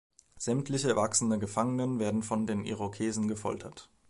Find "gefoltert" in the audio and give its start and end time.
3.27-3.91